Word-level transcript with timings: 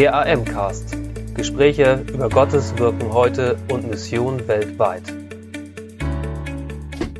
Der 0.00 0.14
AM-Cast. 0.14 0.96
Gespräche 1.34 2.06
über 2.10 2.30
Gottes 2.30 2.78
Wirken 2.78 3.12
heute 3.12 3.58
und 3.70 3.86
Mission 3.86 4.48
weltweit. 4.48 5.02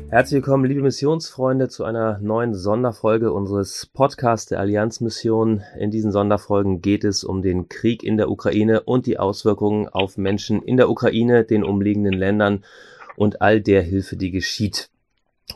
Herzlich 0.09 0.37
willkommen, 0.37 0.65
liebe 0.65 0.81
Missionsfreunde, 0.81 1.69
zu 1.69 1.83
einer 1.83 2.17
neuen 2.17 2.55
Sonderfolge 2.55 3.33
unseres 3.33 3.85
Podcasts 3.93 4.47
der 4.47 4.61
Allianzmission. 4.61 5.61
In 5.77 5.91
diesen 5.91 6.11
Sonderfolgen 6.11 6.81
geht 6.81 7.03
es 7.03 7.23
um 7.23 7.43
den 7.43 7.69
Krieg 7.69 8.01
in 8.01 8.17
der 8.17 8.31
Ukraine 8.31 8.81
und 8.81 9.05
die 9.05 9.19
Auswirkungen 9.19 9.87
auf 9.87 10.17
Menschen 10.17 10.63
in 10.63 10.77
der 10.77 10.89
Ukraine, 10.89 11.43
den 11.43 11.63
umliegenden 11.63 12.13
Ländern 12.13 12.63
und 13.15 13.43
all 13.43 13.61
der 13.61 13.83
Hilfe, 13.83 14.15
die 14.15 14.31
geschieht. 14.31 14.89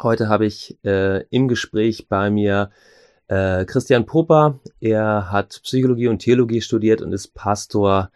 Heute 0.03 0.29
habe 0.29 0.45
ich 0.45 0.77
äh, 0.85 1.23
im 1.31 1.47
Gespräch 1.47 2.07
bei 2.07 2.29
mir 2.29 2.69
äh, 3.27 3.65
Christian 3.65 4.05
Popper. 4.05 4.59
Er 4.81 5.31
hat 5.31 5.59
Psychologie 5.63 6.07
und 6.07 6.19
Theologie 6.19 6.61
studiert 6.61 7.01
und 7.01 7.13
ist 7.13 7.33
Pastor 7.33 8.11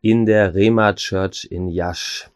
in 0.00 0.26
der 0.26 0.54
Rema 0.54 0.92
Church 0.94 1.46
in 1.50 1.68
Jasch. 1.68 2.28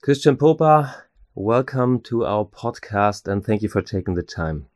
Christian 0.00 0.36
Popper, 0.36 0.94
welcome 1.34 2.02
to 2.02 2.24
our 2.24 2.44
podcast 2.44 3.28
and 3.28 3.44
thank 3.44 3.62
you 3.62 3.68
for 3.68 3.82
taking 3.82 4.16
the 4.16 4.22
time. 4.22 4.66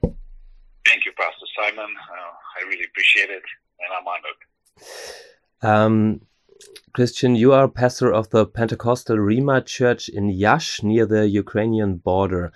Thank 0.00 1.04
you, 1.04 1.12
Pastor 1.16 1.46
Simon. 1.54 1.84
Uh, 1.84 2.32
I 2.58 2.68
really 2.68 2.86
appreciate 2.86 3.30
it 3.30 3.42
and 3.80 3.92
I'm 3.92 4.06
honored. 4.06 4.36
Um, 5.62 6.20
Christian, 6.92 7.36
you 7.36 7.52
are 7.52 7.68
pastor 7.68 8.10
of 8.10 8.30
the 8.30 8.46
Pentecostal 8.46 9.18
Rema 9.18 9.60
Church 9.60 10.08
in 10.08 10.30
Yash 10.30 10.82
near 10.82 11.04
the 11.04 11.28
Ukrainian 11.28 11.96
border. 11.96 12.52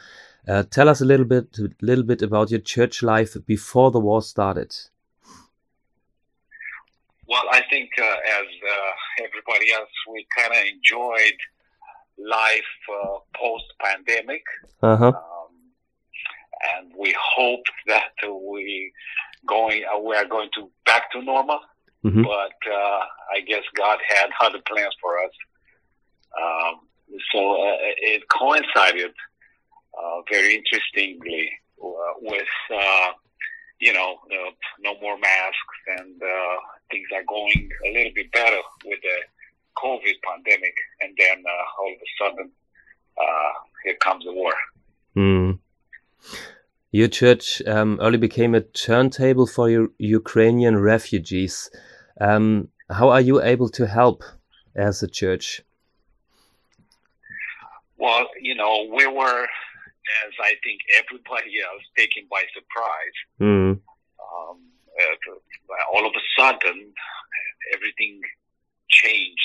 Uh, 0.48 0.62
tell 0.64 0.88
us 0.88 1.00
a 1.00 1.04
little 1.04 1.26
bit, 1.26 1.56
little 1.80 2.04
bit 2.04 2.22
about 2.22 2.50
your 2.50 2.60
church 2.60 3.02
life 3.02 3.36
before 3.46 3.90
the 3.90 4.00
war 4.00 4.22
started. 4.22 4.74
Well, 7.28 7.44
I 7.52 7.62
think 7.70 7.90
uh, 7.98 8.04
as 8.04 8.46
uh, 8.46 9.24
everybody 9.24 9.72
else, 9.72 9.91
we 10.10 10.27
kind 10.36 10.52
of 10.52 10.66
enjoyed 10.66 11.38
life 12.19 12.72
uh, 12.91 13.19
post 13.36 13.64
pandemic. 13.80 14.42
Uh-huh. 14.82 15.06
Um, 15.06 15.12
and 16.75 16.92
we 16.98 17.14
hope 17.19 17.64
that 17.86 18.12
we 18.28 18.92
going 19.47 19.84
uh, 19.84 19.98
we 19.98 20.16
are 20.16 20.27
going 20.27 20.50
to 20.54 20.70
back 20.84 21.10
to 21.12 21.22
normal. 21.22 21.60
Mhm. 22.04 22.25
But 22.25 22.72
uh, 22.72 23.00
I 23.36 23.41
guess 23.47 23.62
God 23.77 23.98
had 24.08 24.30
other 24.41 24.60
plans 24.66 24.94
for 25.00 25.19
us. 25.19 25.32
Um, 26.41 26.80
so 27.32 27.52
uh, 27.62 27.77
it 27.98 28.22
coincided 28.28 29.12
very 30.30 30.55
interestingly 30.56 31.50
uh, 31.83 32.12
with 32.20 32.55
uh, 32.74 33.08
you 33.80 33.92
know 33.92 34.19
uh, 34.30 34.50
no 34.80 34.94
more 35.00 35.19
masks 35.19 35.78
and 35.98 36.22
uh, 36.22 36.56
things 36.91 37.08
are 37.14 37.24
going 37.28 37.69
a 37.86 37.92
little 37.92 38.12
bit 38.14 38.30
better 38.32 38.58
with 38.84 39.00
the 39.02 39.19
COVID 39.78 40.14
pandemic, 40.22 40.74
and 41.00 41.16
then 41.19 41.42
uh, 41.47 41.82
all 41.82 41.92
of 41.92 42.00
a 42.00 42.10
sudden 42.19 42.50
uh, 43.19 43.52
here 43.84 43.97
comes 44.02 44.24
the 44.24 44.32
war. 44.32 44.52
Hmm. 45.14 45.52
Your 46.92 47.08
church 47.08 47.62
um, 47.66 47.98
early 48.00 48.19
became 48.19 48.54
a 48.54 48.60
turntable 48.60 49.47
for 49.47 49.70
U- 49.70 49.94
Ukrainian 49.98 50.77
refugees. 50.78 51.70
Um, 52.20 52.69
how 52.91 53.10
are 53.10 53.20
you 53.20 53.41
able 53.41 53.69
to 53.70 53.86
help 53.86 54.25
as 54.75 55.02
a 55.02 55.08
church? 55.08 55.62
Well, 57.97 58.27
you 58.41 58.54
know, 58.54 58.88
we 58.92 59.06
were, 59.06 59.47
as 60.27 60.33
I 60.41 60.55
think 60.64 60.80
everybody 60.98 61.61
else, 61.61 61.83
taken 61.97 62.27
by 62.30 62.42
surprise. 62.55 63.16
Hmm. 63.39 63.72
Um, 64.27 64.58
uh, 65.00 65.94
all 65.94 66.06
of 66.06 66.12
a 66.12 66.25
sudden, 66.36 66.92
everything 67.75 68.20
changed 68.88 69.41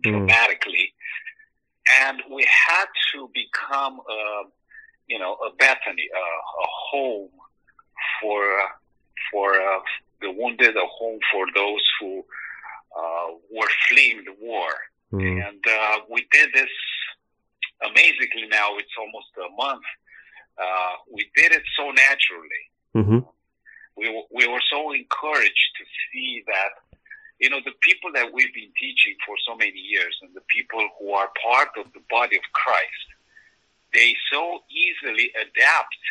Mm. 0.00 0.12
dramatically, 0.12 0.94
and 2.00 2.22
we 2.30 2.42
had 2.48 2.86
to 3.12 3.30
become, 3.34 4.00
a, 4.00 4.44
you 5.08 5.18
know, 5.18 5.34
a 5.34 5.54
Bethany, 5.56 6.08
a, 6.14 6.18
a 6.18 6.66
home 6.90 7.30
for 8.20 8.42
for 9.30 9.54
uh, 9.60 9.80
the 10.22 10.30
wounded, 10.30 10.74
a 10.76 10.86
home 10.86 11.20
for 11.30 11.44
those 11.54 11.84
who 12.00 12.24
uh, 12.96 13.28
were 13.52 13.68
fleeing 13.88 14.24
the 14.24 14.34
war. 14.40 14.70
Hmm. 15.10 15.20
And 15.20 15.62
uh, 15.66 15.98
we 16.08 16.26
did 16.32 16.48
this 16.54 16.70
amazingly 17.82 18.46
now. 18.48 18.76
It's 18.78 18.96
almost 18.98 19.28
a 19.36 19.50
month. 19.54 19.84
Uh, 20.60 20.94
we 21.10 21.22
did 21.36 21.52
it 21.52 21.62
so 21.76 21.90
naturally. 21.90 22.64
Mhm. 22.94 23.20
We, 23.96 24.06
w- 24.06 24.28
we 24.30 24.46
were 24.48 24.62
so 24.70 24.92
encouraged 24.92 25.70
to 25.78 25.84
see 26.12 26.42
that, 26.46 26.72
you 27.38 27.48
know, 27.50 27.60
the 27.64 27.72
people 27.80 28.10
that 28.12 28.32
we've 28.32 28.52
been 28.54 28.72
teaching 28.78 29.16
for 29.26 29.34
so 29.46 29.56
many 29.56 29.78
years 29.78 30.14
and 30.22 30.30
the 30.34 30.42
people 30.48 30.82
who 30.98 31.12
are 31.12 31.30
part 31.42 31.70
of 31.78 31.92
the 31.92 32.00
body 32.10 32.36
of 32.36 32.42
Christ, 32.52 33.06
they 33.92 34.14
so 34.32 34.62
easily 34.70 35.32
adapt. 35.44 36.02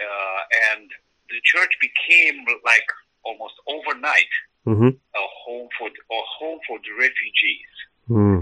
Uh, 0.00 0.40
and 0.72 0.90
the 1.28 1.40
church 1.44 1.72
became 1.80 2.44
like 2.64 2.86
almost 3.24 3.54
overnight 3.66 4.32
Mhm. 4.66 4.92
a 5.14 5.26
home 5.44 5.68
for 5.78 5.88
a 5.88 6.22
home 6.38 6.60
for 6.66 6.78
the 6.78 6.92
refugees 6.92 7.68
Hmm. 8.08 8.40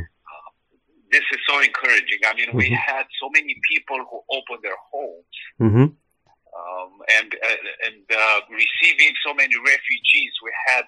This 1.11 1.25
is 1.35 1.41
so 1.49 1.61
encouraging. 1.61 2.21
I 2.31 2.35
mean, 2.35 2.51
we 2.55 2.67
Mhm. 2.71 2.77
had 2.91 3.07
so 3.21 3.27
many 3.31 3.55
people 3.71 3.99
who 4.09 4.19
opened 4.37 4.63
their 4.63 4.77
homes 4.93 5.37
Mhm. 5.61 5.87
um, 6.59 6.93
and 7.17 7.31
uh, 7.49 7.87
and 7.87 8.05
uh, 8.23 8.41
receiving 8.51 9.13
so 9.25 9.33
many 9.35 9.57
refugees. 9.73 10.33
We 10.43 10.53
had 10.69 10.85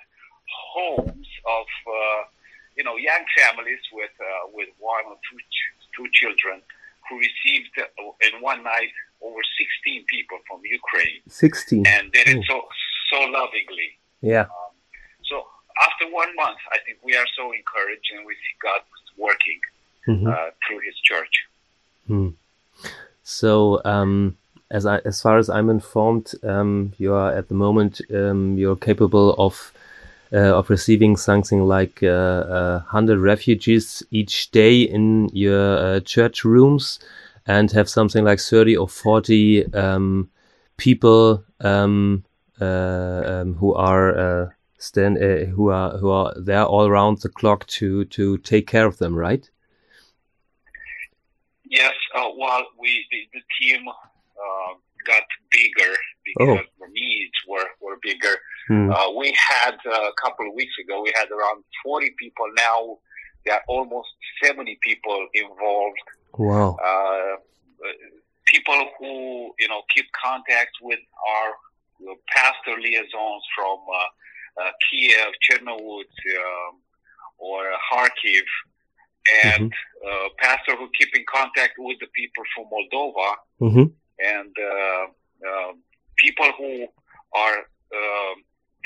homes 0.75 1.29
of 1.59 1.67
uh, 1.87 2.21
you 2.77 2.85
know 2.85 2.97
young 2.97 3.25
families 3.39 3.81
with 3.93 4.11
uh, 4.21 4.49
with 4.53 4.69
one 4.79 5.05
or 5.07 5.17
two 5.29 5.39
ch- 5.39 5.73
two 5.97 6.07
children 6.13 6.63
who 7.09 7.19
received 7.19 7.75
uh, 7.79 8.27
in 8.27 8.41
one 8.41 8.63
night 8.63 8.93
over 9.23 9.41
16 9.59 10.05
people 10.07 10.39
from 10.49 10.61
Ukraine 10.65 11.21
Sixteen. 11.29 11.87
and 11.87 12.11
did 12.13 12.27
it 12.29 12.39
Oh. 12.39 12.49
so 12.51 12.57
so 13.11 13.19
lovingly. 13.39 13.91
Yeah. 14.23 14.47
So 15.25 15.37
after 15.87 16.05
one 16.23 16.35
month, 16.37 16.59
I 16.73 16.79
think 16.85 16.99
we 17.03 17.17
are 17.17 17.27
so 17.39 17.53
encouraged 17.53 18.09
and 18.15 18.25
we 18.27 18.35
see 18.35 18.55
God 18.67 18.83
working 19.17 19.61
Mhm. 20.07 20.27
uh, 20.27 20.51
through 20.67 20.81
His 20.81 20.97
church. 21.03 21.47
Hmm. 22.07 22.29
So, 23.23 23.81
um, 23.85 24.37
as 24.71 24.87
I, 24.87 24.99
as 25.05 25.21
far 25.21 25.39
as 25.39 25.49
I'm 25.51 25.69
informed, 25.69 26.33
um, 26.43 26.93
you 26.99 27.13
are 27.15 27.33
at 27.33 27.49
the 27.49 27.55
moment 27.55 28.01
um, 28.15 28.57
you're 28.57 28.77
capable 28.77 29.35
of 29.35 29.73
uh, 30.33 30.57
of 30.59 30.71
receiving 30.71 31.17
something 31.17 31.65
like 31.67 32.03
uh, 32.03 32.07
uh, 32.07 32.79
hundred 32.81 33.19
refugees 33.19 34.03
each 34.11 34.51
day 34.53 34.83
in 34.83 35.29
your 35.33 35.79
uh, 35.79 36.01
church 36.01 36.45
rooms, 36.45 37.01
and 37.47 37.73
have 37.73 37.89
something 37.89 38.25
like 38.25 38.41
thirty 38.41 38.77
or 38.77 38.89
forty 38.89 39.65
um, 39.75 40.31
people 40.77 41.43
um, 41.61 42.25
uh, 42.61 43.23
um, 43.27 43.55
who 43.55 43.75
are 43.75 44.19
uh, 44.19 44.51
stand 44.79 45.19
uh, 45.19 45.47
who 45.47 45.69
are 45.71 45.99
who 45.99 46.11
are 46.11 46.33
there 46.37 46.65
all 46.65 46.87
around 46.87 47.19
the 47.23 47.29
clock 47.29 47.67
to 47.67 48.05
to 48.07 48.39
take 48.39 48.67
care 48.67 48.87
of 48.87 48.99
them, 48.99 49.15
right? 49.17 49.51
Yes, 51.71 51.95
uh, 52.17 52.29
well, 52.37 52.67
we 52.79 53.07
the, 53.13 53.21
the 53.33 53.43
team 53.61 53.87
uh, 53.89 54.73
got 55.07 55.23
bigger 55.51 55.95
because 56.25 56.67
the 56.81 56.89
needs 56.93 57.39
were 57.49 57.69
were 57.81 57.97
bigger. 58.03 58.37
Hmm. 58.69 58.91
Uh, 58.91 59.13
we 59.17 59.35
had 59.39 59.77
uh, 59.87 60.11
a 60.11 60.13
couple 60.21 60.49
of 60.49 60.55
weeks 60.55 60.75
ago, 60.83 61.03
we 61.03 61.13
had 61.15 61.31
around 61.31 61.63
forty 61.85 62.11
people. 62.19 62.47
Now 62.57 62.99
there 63.47 63.55
are 63.55 63.63
almost 63.69 64.09
seventy 64.43 64.79
people 64.83 65.27
involved. 65.33 65.99
Wow. 66.37 66.77
Uh, 66.85 67.37
people 68.47 68.89
who 68.99 69.55
you 69.61 69.69
know 69.69 69.83
keep 69.95 70.07
contact 70.13 70.73
with 70.83 70.99
our 71.31 71.55
pastor 72.35 72.81
liaisons 72.81 73.45
from 73.55 73.79
uh, 73.95 74.63
uh, 74.63 74.71
Kiev, 74.91 75.33
Chernovutz, 75.45 76.17
um, 76.37 76.81
or 77.39 77.63
Kharkiv, 77.93 78.43
and 79.45 79.73
uh, 80.09 80.27
pastor 80.45 80.75
who 80.79 80.87
keep 80.99 81.11
in 81.19 81.25
contact 81.37 81.75
with 81.79 81.99
the 82.01 82.11
people 82.19 82.45
from 82.53 82.65
Moldova, 82.75 83.29
hmm 83.65 83.89
and 84.35 84.53
uh, 84.73 85.05
uh, 85.49 85.73
people 86.25 86.51
who 86.59 86.73
are 87.45 87.59
um 88.01 88.37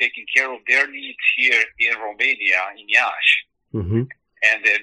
taking 0.03 0.27
care 0.35 0.51
of 0.57 0.61
their 0.71 0.87
needs 0.97 1.25
here 1.37 1.63
in 1.87 1.93
Romania, 2.09 2.61
in 2.81 2.87
Iași 2.97 3.35
hmm 3.77 4.05
and 4.51 4.59
then 4.69 4.83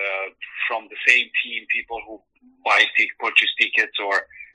uh, 0.00 0.26
from 0.66 0.82
the 0.92 0.98
same 1.08 1.26
team, 1.40 1.60
people 1.76 2.00
who 2.06 2.14
buy 2.68 2.80
t- 2.96 3.10
purchase 3.24 3.52
tickets 3.60 3.96
or 4.06 4.14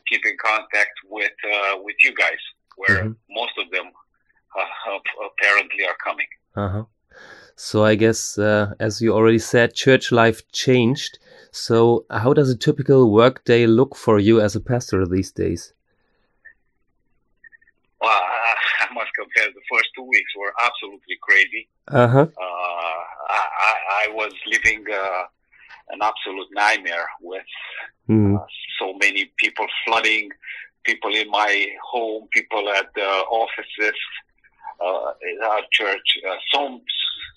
keep 0.10 0.24
in 0.32 0.36
contact 0.50 0.96
with 1.16 1.36
uh, 1.56 1.74
with 1.86 1.98
you 2.06 2.14
guys, 2.24 2.44
where 2.82 3.00
Mhm. 3.04 3.16
most 3.40 3.56
of 3.62 3.68
them 3.76 3.88
uh, 4.60 5.00
apparently 5.30 5.84
are 5.90 6.00
coming. 6.08 6.30
Uh-huh. 6.64 6.84
So 7.64 7.86
I 7.86 7.96
guess, 7.96 8.38
uh, 8.38 8.74
as 8.82 9.02
you 9.02 9.14
already 9.14 9.40
said, 9.40 9.74
church 9.74 10.12
life 10.12 10.40
changed. 10.52 11.18
So 11.52 12.06
how 12.12 12.34
does 12.34 12.50
a 12.50 12.58
typical 12.58 13.10
work 13.10 13.46
day 13.46 13.68
look 13.68 13.96
for 13.96 14.20
you 14.20 14.42
as 14.42 14.54
a 14.54 14.60
pastor 14.60 15.08
these 15.08 15.32
days? 15.32 15.74
Well, 18.02 18.12
uh, 18.82 18.94
must 18.94 19.12
confess, 19.18 19.54
the 19.56 19.62
first 19.72 19.88
two 19.96 20.04
weeks 20.04 20.32
were 20.38 20.54
absolutely 20.62 21.18
crazy. 21.22 21.70
Uh-huh. 21.88 22.28
Uh, 22.38 23.00
I, 23.40 23.74
I 24.04 24.06
was 24.12 24.34
living 24.46 24.84
uh, 24.94 25.24
an 25.92 26.00
absolute 26.02 26.50
nightmare 26.52 27.08
with 27.22 27.48
Mm. 28.10 28.36
uh, 28.36 28.46
so 28.78 28.94
many 29.00 29.32
people 29.38 29.66
flooding, 29.86 30.30
people 30.84 31.16
in 31.16 31.30
my 31.30 31.68
home, 31.82 32.28
people 32.34 32.68
at 32.68 32.94
the 32.94 33.10
offices, 33.42 33.98
uh, 34.86 35.14
in 35.22 35.40
our 35.42 35.62
church. 35.72 36.18
Uh, 36.30 36.36
so 36.52 36.82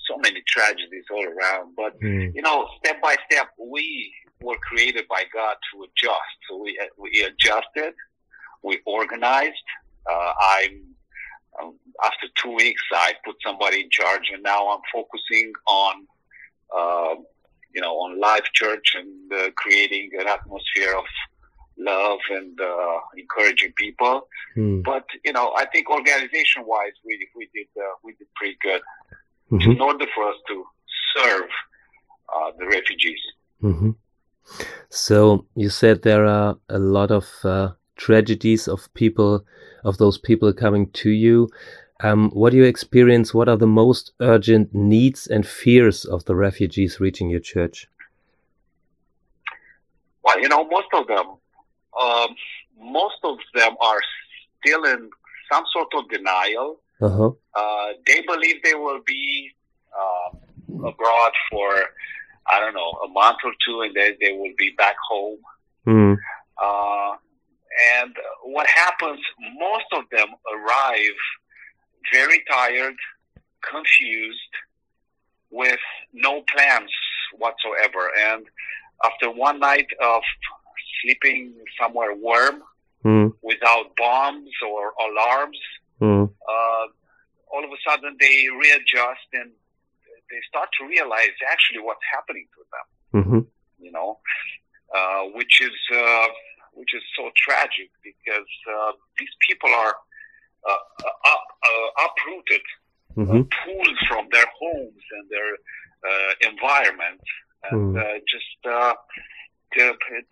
so 0.08 0.16
many 0.18 0.42
tragedies 0.46 1.04
all 1.10 1.24
around. 1.24 1.74
But 1.76 1.98
Mm. 2.00 2.34
you 2.34 2.42
know, 2.42 2.68
step 2.78 3.00
by 3.00 3.16
step, 3.30 3.48
we 3.58 4.12
were 4.40 4.58
created 4.58 5.08
by 5.08 5.24
God 5.32 5.56
to 5.72 5.84
adjust. 5.84 6.36
So 6.48 6.56
we 6.58 6.78
we 6.96 7.22
adjusted, 7.22 7.94
we 8.62 8.80
organized. 8.84 9.68
Uh, 10.10 10.32
I'm 10.40 10.96
um, 11.60 11.74
after 12.04 12.26
two 12.40 12.52
weeks, 12.54 12.82
I 12.92 13.14
put 13.24 13.36
somebody 13.42 13.80
in 13.80 13.90
charge, 13.90 14.30
and 14.32 14.42
now 14.42 14.68
I'm 14.68 14.82
focusing 14.92 15.52
on, 15.66 16.06
uh, 16.76 17.14
you 17.74 17.80
know, 17.80 17.94
on 17.94 18.20
live 18.20 18.44
church 18.52 18.94
and 18.94 19.32
uh, 19.32 19.50
creating 19.56 20.10
an 20.20 20.28
atmosphere 20.28 20.94
of 20.94 21.06
love 21.78 22.18
and 22.30 22.58
uh, 22.60 22.98
encouraging 23.16 23.72
people. 23.76 24.28
Mm. 24.56 24.82
But 24.84 25.06
you 25.24 25.32
know, 25.32 25.54
I 25.56 25.66
think 25.66 25.90
organization-wise, 25.90 26.92
we 27.04 27.28
we 27.34 27.48
did 27.54 27.68
uh, 27.78 27.94
we 28.02 28.12
did 28.14 28.28
pretty 28.34 28.58
good 28.62 28.82
Mhm. 29.50 29.76
in 29.76 29.80
order 29.80 30.06
for 30.14 30.28
us 30.28 30.36
to 30.48 30.66
serve 31.16 31.48
uh, 32.34 32.50
the 32.58 32.66
refugees. 32.66 33.20
hmm 33.60 33.90
So 34.88 35.46
you 35.54 35.68
said 35.68 36.02
there 36.02 36.26
are 36.26 36.56
a 36.68 36.78
lot 36.78 37.10
of 37.10 37.26
uh, 37.44 37.72
tragedies 37.96 38.68
of 38.68 38.92
people, 38.94 39.44
of 39.84 39.98
those 39.98 40.18
people 40.18 40.52
coming 40.52 40.90
to 41.02 41.10
you. 41.10 41.48
Um, 42.00 42.30
what 42.30 42.50
do 42.50 42.58
you 42.58 42.64
experience? 42.64 43.32
What 43.32 43.48
are 43.48 43.56
the 43.56 43.66
most 43.66 44.12
urgent 44.20 44.74
needs 44.74 45.26
and 45.26 45.46
fears 45.46 46.04
of 46.04 46.24
the 46.24 46.34
refugees 46.36 47.00
reaching 47.00 47.30
your 47.30 47.40
church? 47.40 47.88
Well, 50.22 50.40
you 50.40 50.48
know, 50.48 50.64
most 50.64 50.88
of 50.92 51.06
them, 51.06 51.26
um, 52.00 52.36
most 52.78 53.16
of 53.22 53.38
them 53.54 53.76
are 53.80 54.00
still 54.60 54.84
in 54.84 55.10
some 55.50 55.64
sort 55.72 55.88
of 55.96 56.08
denial. 56.10 56.80
Uh 57.00 57.08
huh. 57.08 57.30
Uh, 57.54 57.92
they 58.06 58.22
believe 58.26 58.56
they 58.62 58.74
will 58.74 59.00
be 59.06 59.50
uh, 59.98 60.36
abroad 60.88 61.32
for, 61.50 61.68
I 62.50 62.60
don't 62.60 62.74
know, 62.74 62.90
a 63.04 63.08
month 63.08 63.38
or 63.44 63.52
two, 63.66 63.82
and 63.82 63.94
then 63.94 64.16
they 64.20 64.32
will 64.32 64.52
be 64.56 64.70
back 64.78 64.96
home. 65.08 65.38
Mm. 65.86 66.16
Uh, 66.62 67.16
and 67.98 68.14
what 68.44 68.66
happens, 68.66 69.20
most 69.58 69.84
of 69.92 70.04
them 70.10 70.28
arrive 70.54 71.18
very 72.12 72.42
tired, 72.50 72.94
confused, 73.68 74.38
with 75.50 75.78
no 76.12 76.42
plans 76.54 76.90
whatsoever. 77.36 78.10
And 78.28 78.44
after 79.04 79.30
one 79.30 79.60
night 79.60 79.86
of 80.02 80.22
sleeping 81.02 81.54
somewhere 81.80 82.14
warm, 82.14 82.62
Mm. 83.04 83.30
without 83.42 83.94
bombs 83.96 84.50
or 84.66 84.92
alarms, 85.08 85.60
Mm. 86.00 86.28
uh, 86.28 86.86
all 87.52 87.64
of 87.64 87.70
a 87.70 87.80
sudden 87.88 88.16
they 88.20 88.36
readjust 88.62 89.28
and 89.32 89.50
they 90.30 90.40
start 90.48 90.68
to 90.78 90.86
realize 90.86 91.36
actually 91.50 91.80
what's 91.80 92.04
happening 92.12 92.46
to 92.56 92.60
them 92.74 92.86
hmm 93.24 93.40
you 93.78 93.92
know, 93.92 94.18
uh, 94.96 95.22
which 95.34 95.60
is 95.60 95.76
uh, 95.94 96.26
which 96.72 96.94
is 96.94 97.02
so 97.16 97.30
tragic 97.36 97.90
because 98.02 98.50
uh, 98.74 98.92
these 99.18 99.34
people 99.48 99.70
are 99.70 99.94
uh, 100.68 100.82
up, 101.32 101.44
uh, 101.70 102.04
uprooted, 102.04 102.64
hmm 103.14 103.42
pulled 103.64 103.98
from 104.08 104.28
their 104.32 104.46
homes 104.60 105.02
and 105.12 105.28
their 105.30 105.52
uh, 106.08 106.32
environment, 106.50 107.20
and 107.70 107.94
Mm. 107.94 107.96
uh, 107.98 108.18
just 108.34 108.60
uh, 108.66 108.94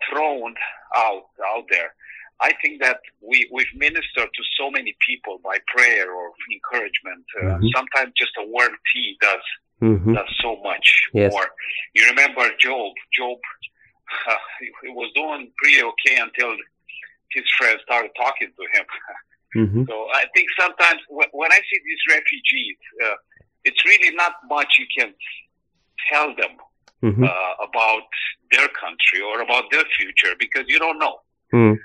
thrown 0.09 0.55
out 0.95 1.25
out 1.53 1.65
there. 1.69 1.93
I 2.41 2.51
think 2.61 2.81
that 2.81 2.99
we 3.21 3.47
we've 3.51 3.73
ministered 3.75 4.29
to 4.33 4.43
so 4.57 4.69
many 4.69 4.95
people 5.07 5.39
by 5.43 5.57
prayer 5.67 6.11
or 6.11 6.31
encouragement. 6.51 7.25
Uh, 7.39 7.57
Mhm. 7.59 7.69
Sometimes 7.75 8.11
just 8.17 8.35
a 8.37 8.45
word 8.45 8.73
tea 8.91 9.17
does 9.21 9.45
hmm 9.79 10.13
does 10.13 10.31
so 10.41 10.55
much 10.63 10.87
Yes. 11.13 11.31
more. 11.31 11.47
You 11.93 12.05
remember 12.11 12.45
Job? 12.57 12.93
Job 13.17 13.37
uh, 14.27 14.35
he, 14.83 14.89
was 14.89 15.11
doing 15.15 15.51
pretty 15.57 15.81
okay 15.91 16.15
until 16.17 16.51
his 17.31 17.45
friends 17.57 17.81
started 17.83 18.11
talking 18.15 18.51
to 18.59 18.63
him. 18.75 18.85
hmm 19.53 19.83
So 19.89 19.95
I 20.13 20.23
think 20.33 20.47
sometimes 20.59 21.01
when, 21.09 21.27
when 21.31 21.51
I 21.51 21.59
see 21.69 21.79
these 21.89 22.03
refugees, 22.17 22.77
uh, 23.05 23.15
it's 23.63 23.83
really 23.85 24.13
not 24.15 24.33
much 24.49 24.77
you 24.77 24.87
can 24.97 25.13
tell 26.09 26.27
them 26.35 26.53
hmm 27.01 27.23
uh, 27.23 27.53
about 27.67 28.07
their 28.51 28.67
country 28.83 29.21
or 29.21 29.41
about 29.41 29.65
their 29.71 29.85
future 29.97 30.33
because 30.39 30.65
you 30.67 30.79
don't 30.79 30.99
know. 30.99 31.15
Mm. 31.53 31.77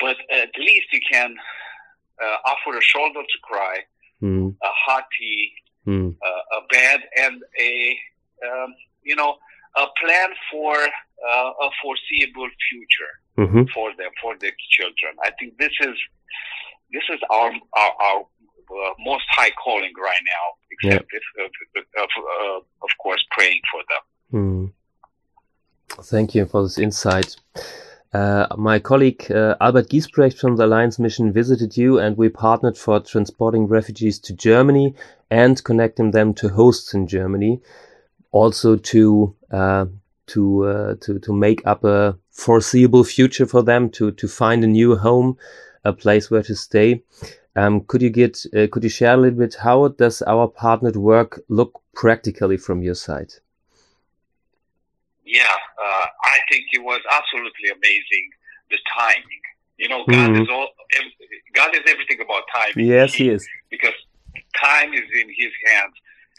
But 0.00 0.16
at 0.30 0.50
least 0.58 0.86
you 0.92 1.00
can 1.10 1.36
uh, 2.22 2.36
offer 2.44 2.76
a 2.78 2.82
shoulder 2.82 3.22
to 3.22 3.38
cry, 3.42 3.76
Mm. 4.22 4.56
a 4.62 4.72
hot 4.86 5.04
tea, 5.18 5.52
Mm. 5.86 6.16
uh, 6.26 6.58
a 6.58 6.60
bed 6.74 7.00
and 7.16 7.42
a 7.60 7.72
um, 8.46 8.74
you 9.02 9.14
know 9.14 9.36
a 9.76 9.86
plan 10.00 10.30
for 10.50 10.74
uh, 10.74 11.50
a 11.66 11.70
foreseeable 11.82 12.48
future 12.68 13.12
hmm 13.36 13.64
for 13.74 13.90
them 13.98 14.10
for 14.22 14.34
their 14.40 14.56
children. 14.70 15.12
I 15.22 15.30
think 15.38 15.58
this 15.58 15.72
is 15.80 15.96
this 16.90 17.04
is 17.14 17.20
our 17.30 17.50
our, 17.80 17.92
our 18.08 18.20
uh, 18.22 18.94
most 18.98 19.24
high 19.30 19.50
calling 19.62 19.92
right 20.08 20.24
now. 20.36 20.46
Except 20.72 21.08
if, 21.12 21.22
of, 21.44 21.50
of, 22.02 22.08
uh, 22.18 22.56
of 22.86 22.90
course 23.02 23.24
praying 23.30 23.60
for 23.72 23.82
them. 23.90 24.72
Mm. 25.98 26.04
Thank 26.04 26.34
you 26.34 26.44
for 26.46 26.62
this 26.64 26.78
insight. 26.78 27.36
Uh, 28.16 28.46
my 28.56 28.78
colleague 28.78 29.30
uh, 29.30 29.54
Albert 29.60 29.90
Giesbrecht 29.90 30.38
from 30.38 30.56
the 30.56 30.64
Alliance 30.64 30.98
Mission 30.98 31.34
visited 31.34 31.76
you, 31.76 31.98
and 31.98 32.16
we 32.16 32.30
partnered 32.30 32.78
for 32.78 32.98
transporting 32.98 33.66
refugees 33.66 34.18
to 34.20 34.32
Germany 34.32 34.94
and 35.30 35.62
connecting 35.62 36.12
them 36.12 36.32
to 36.32 36.48
hosts 36.48 36.94
in 36.94 37.06
Germany, 37.06 37.60
also 38.30 38.76
to 38.76 39.36
uh, 39.50 39.84
to 40.28 40.64
uh, 40.64 40.94
to 41.02 41.18
to 41.18 41.32
make 41.34 41.60
up 41.66 41.84
a 41.84 42.16
foreseeable 42.30 43.04
future 43.04 43.44
for 43.44 43.62
them 43.62 43.90
to 43.90 44.10
to 44.12 44.26
find 44.26 44.64
a 44.64 44.74
new 44.78 44.96
home, 44.96 45.36
a 45.84 45.92
place 45.92 46.30
where 46.30 46.44
to 46.44 46.56
stay. 46.56 47.02
Um, 47.54 47.82
could 47.82 48.00
you 48.00 48.08
get 48.08 48.46
uh, 48.56 48.66
could 48.72 48.84
you 48.84 48.88
share 48.88 49.12
a 49.12 49.18
little 49.18 49.40
bit 49.40 49.56
how 49.56 49.88
does 49.88 50.22
our 50.22 50.48
partnered 50.48 50.96
work 50.96 51.42
look 51.50 51.82
practically 51.92 52.56
from 52.56 52.82
your 52.82 52.94
side? 52.94 53.34
Yeah, 55.26 55.42
uh, 55.84 56.06
I 56.34 56.38
think 56.48 56.64
it 56.72 56.82
was 56.82 57.00
absolutely 57.12 57.68
amazing 57.70 58.26
the 58.70 58.78
timing. 58.96 59.42
You 59.76 59.88
know, 59.90 60.04
God 60.06 60.30
Mhm. 60.30 60.42
is 60.42 60.48
all 60.48 60.68
God 61.52 61.74
is 61.74 61.82
everything 61.86 62.20
about 62.20 62.44
timing. 62.54 62.86
Yes, 62.86 63.12
he 63.14 63.28
is. 63.28 63.46
because 63.70 63.94
time 64.54 64.94
is 64.94 65.08
in 65.20 65.28
His 65.42 65.52
hands. 65.66 65.94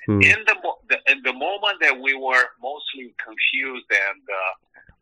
Mm. 0.07 0.23
in 0.23 0.39
the, 0.49 0.55
the 0.89 0.97
in 1.11 1.21
the 1.23 1.33
moment 1.33 1.77
that 1.81 1.95
we 1.99 2.13
were 2.13 2.45
mostly 2.61 3.13
confused 3.27 3.89
and 4.07 4.21
uh, 4.41 4.53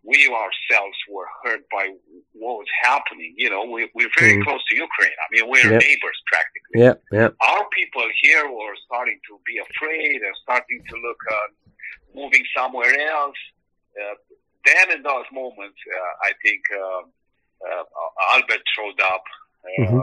we 0.02 0.20
ourselves 0.28 0.98
were 1.14 1.28
hurt 1.44 1.62
by 1.70 1.86
what 2.34 2.56
was 2.62 2.72
happening, 2.82 3.32
you 3.38 3.50
know, 3.52 3.64
we, 3.66 3.82
we're 3.94 4.10
very 4.18 4.38
Mm. 4.38 4.44
close 4.46 4.64
to 4.70 4.76
Ukraine. 4.88 5.18
I 5.24 5.28
mean, 5.34 5.46
we're 5.48 5.72
Yep. 5.74 5.82
neighbors 5.88 6.20
practically. 6.32 6.78
Yeah, 6.86 6.96
yeah. 7.12 7.30
Our 7.52 7.64
people 7.70 8.06
here 8.24 8.46
were 8.58 8.76
starting 8.88 9.20
to 9.28 9.34
be 9.46 9.56
afraid 9.68 10.18
and 10.26 10.36
starting 10.46 10.80
to 10.90 10.96
look 11.06 11.22
uh, 11.38 11.48
moving 12.20 12.44
somewhere 12.58 12.94
else. 13.16 13.38
Uh, 13.96 14.16
then 14.66 14.98
in 14.98 15.04
those 15.04 15.26
moments, 15.32 15.78
uh, 15.94 16.28
I 16.28 16.32
think 16.44 16.62
uh, 16.74 17.04
uh, 17.68 17.84
Albert 18.34 18.62
showed 18.76 19.00
up 19.02 19.24
uh, 19.66 20.02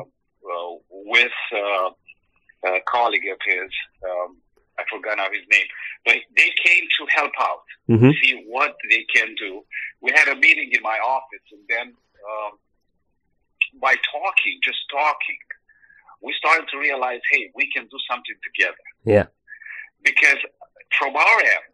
with 0.90 1.32
uh, 1.52 1.90
a 2.68 2.80
colleague 2.88 3.28
of 3.30 3.38
his. 3.44 3.70
Um, 4.04 4.36
I 4.78 4.84
forgot 4.90 5.18
now 5.18 5.28
his 5.30 5.46
name, 5.50 5.66
but 6.06 6.16
they 6.36 6.50
came 6.64 6.84
to 6.98 7.06
help 7.14 7.32
out, 7.38 7.64
hmm 7.86 8.10
see 8.22 8.42
what 8.48 8.74
they 8.88 9.04
can 9.14 9.34
do. 9.34 9.62
We 10.00 10.12
had 10.12 10.28
a 10.28 10.36
meeting 10.36 10.70
in 10.72 10.82
my 10.82 10.98
office, 11.04 11.46
and 11.52 11.60
then 11.68 11.86
um, 11.88 12.52
by 13.80 13.94
talking, 14.10 14.58
just 14.62 14.78
talking, 14.90 15.38
we 16.22 16.32
started 16.38 16.66
to 16.72 16.78
realize, 16.78 17.20
hey, 17.30 17.50
we 17.54 17.70
can 17.74 17.84
do 17.84 17.98
something 18.10 18.36
together. 18.42 18.86
Yeah. 19.04 19.26
Because 20.02 20.38
from 20.98 21.16
our 21.16 21.38
end, 21.40 21.71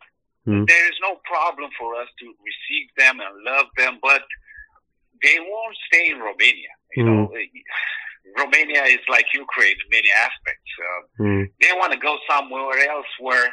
Mm. 0.49 0.67
there 0.67 0.87
is 0.90 0.99
no 1.09 1.12
problem 1.33 1.69
for 1.78 1.90
us 2.02 2.09
to 2.21 2.26
receive 2.49 2.87
them 2.97 3.14
and 3.25 3.33
love 3.45 3.67
them, 3.76 3.95
but 4.02 4.23
they 5.23 5.37
won't 5.50 5.76
stay 5.88 6.05
in 6.12 6.19
Romania. 6.31 6.73
You 6.97 7.05
Mm. 7.05 7.09
know, 7.09 7.23
Romania 8.43 8.83
is 8.97 9.02
like 9.09 9.26
Ukraine 9.45 9.76
in 9.85 9.88
many 9.97 10.11
aspects. 10.26 10.71
Uh, 10.87 11.02
Mm. 11.25 11.45
they 11.62 11.73
want 11.81 11.93
to 11.97 12.00
go 12.09 12.14
somewhere 12.31 12.78
else 12.93 13.11
where 13.26 13.49